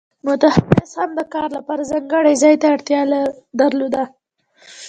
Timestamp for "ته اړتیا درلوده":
2.61-4.03